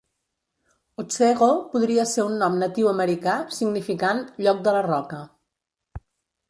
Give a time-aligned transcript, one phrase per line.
[1.03, 5.23] Otsego podria ser un nom natiu americà significant "lloc de la roca".